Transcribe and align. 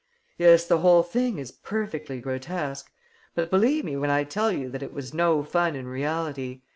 Yes, 0.39 0.65
the 0.65 0.79
whole 0.79 1.03
thing 1.03 1.37
is 1.37 1.51
perfectly 1.51 2.19
grotesque. 2.19 2.91
But 3.35 3.51
believe 3.51 3.85
me 3.85 3.95
when 3.97 4.09
I 4.09 4.23
tell 4.23 4.51
you 4.51 4.67
that 4.71 4.81
it 4.81 4.93
was 4.93 5.13
no 5.13 5.43
fun 5.43 5.75
in 5.75 5.85
reality. 5.87 6.63